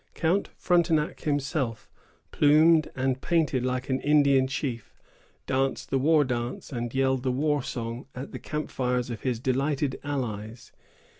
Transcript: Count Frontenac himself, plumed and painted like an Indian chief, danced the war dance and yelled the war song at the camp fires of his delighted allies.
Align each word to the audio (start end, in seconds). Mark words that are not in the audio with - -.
Count 0.15 0.49
Frontenac 0.57 1.19
himself, 1.19 1.87
plumed 2.31 2.89
and 2.95 3.21
painted 3.21 3.63
like 3.63 3.87
an 3.87 3.99
Indian 4.01 4.47
chief, 4.47 4.95
danced 5.45 5.91
the 5.91 5.99
war 5.99 6.23
dance 6.23 6.71
and 6.71 6.91
yelled 6.91 7.21
the 7.21 7.31
war 7.31 7.61
song 7.61 8.07
at 8.15 8.31
the 8.31 8.39
camp 8.39 8.71
fires 8.71 9.11
of 9.11 9.21
his 9.21 9.39
delighted 9.39 9.99
allies. 10.03 10.71